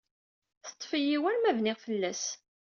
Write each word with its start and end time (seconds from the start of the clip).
Teṭṭef-iyi 0.65 1.17
war 1.21 1.35
ma 1.39 1.51
bniɣ 1.57 1.77
fell-as. 1.85 2.23